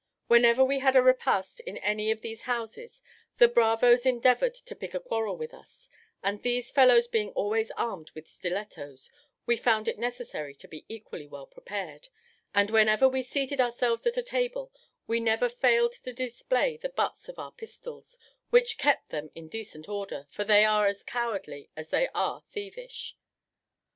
Whenever 0.25 0.63
we 0.65 0.79
had 0.79 0.95
a 0.95 1.01
repast 1.03 1.59
in 1.59 1.77
any 1.77 2.09
of 2.09 2.21
these 2.21 2.41
houses, 2.41 3.03
the 3.37 3.47
bravos 3.47 4.03
endeavoured 4.03 4.55
to 4.55 4.75
pick 4.75 4.95
a 4.95 4.99
quarrel 4.99 5.37
with 5.37 5.53
us; 5.53 5.91
and 6.23 6.41
these 6.41 6.71
fellows 6.71 7.07
being 7.07 7.29
always 7.33 7.69
armed 7.77 8.09
with 8.15 8.27
stilettos, 8.27 9.11
we 9.45 9.55
found 9.55 9.87
it 9.87 9.99
necessary 9.99 10.55
to 10.55 10.67
be 10.67 10.85
equally 10.89 11.27
well 11.27 11.45
prepared; 11.45 12.07
and 12.51 12.71
whenever 12.71 13.07
we 13.07 13.21
seated 13.21 13.61
ourselves 13.61 14.07
at 14.07 14.17
a 14.17 14.23
table, 14.23 14.71
we 15.05 15.19
never 15.19 15.47
failed 15.47 15.91
to 15.91 16.11
display 16.11 16.77
the 16.77 16.89
butts 16.89 17.29
of 17.29 17.37
our 17.37 17.51
pistols, 17.51 18.17
which 18.49 18.79
kept 18.79 19.09
them 19.09 19.29
in 19.35 19.47
decent 19.47 19.87
order, 19.87 20.25
for 20.31 20.43
they 20.43 20.65
are 20.65 20.87
as 20.87 21.03
cowardly 21.03 21.69
as 21.77 21.89
they 21.89 22.07
are 22.15 22.41
thievish. 22.51 23.15